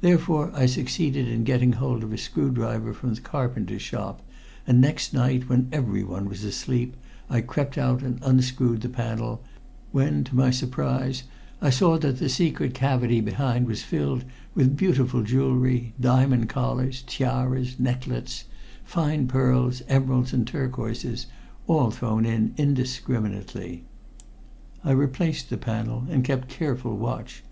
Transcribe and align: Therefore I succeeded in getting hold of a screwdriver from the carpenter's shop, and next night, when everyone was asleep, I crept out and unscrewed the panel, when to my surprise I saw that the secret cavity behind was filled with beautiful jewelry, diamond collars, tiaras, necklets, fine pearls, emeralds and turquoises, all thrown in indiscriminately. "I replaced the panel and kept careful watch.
Therefore 0.00 0.50
I 0.54 0.64
succeeded 0.64 1.28
in 1.28 1.44
getting 1.44 1.72
hold 1.74 2.02
of 2.02 2.10
a 2.10 2.16
screwdriver 2.16 2.94
from 2.94 3.12
the 3.12 3.20
carpenter's 3.20 3.82
shop, 3.82 4.22
and 4.66 4.80
next 4.80 5.12
night, 5.12 5.50
when 5.50 5.68
everyone 5.70 6.24
was 6.26 6.42
asleep, 6.42 6.96
I 7.28 7.42
crept 7.42 7.76
out 7.76 8.02
and 8.02 8.18
unscrewed 8.22 8.80
the 8.80 8.88
panel, 8.88 9.42
when 9.92 10.24
to 10.24 10.34
my 10.34 10.50
surprise 10.52 11.24
I 11.60 11.68
saw 11.68 11.98
that 11.98 12.16
the 12.18 12.30
secret 12.30 12.72
cavity 12.72 13.20
behind 13.20 13.66
was 13.66 13.82
filled 13.82 14.24
with 14.54 14.74
beautiful 14.74 15.22
jewelry, 15.22 15.92
diamond 16.00 16.48
collars, 16.48 17.02
tiaras, 17.06 17.78
necklets, 17.78 18.44
fine 18.84 19.26
pearls, 19.26 19.82
emeralds 19.86 20.32
and 20.32 20.46
turquoises, 20.46 21.26
all 21.66 21.90
thrown 21.90 22.24
in 22.24 22.54
indiscriminately. 22.56 23.84
"I 24.82 24.92
replaced 24.92 25.50
the 25.50 25.58
panel 25.58 26.06
and 26.08 26.24
kept 26.24 26.48
careful 26.48 26.96
watch. 26.96 27.42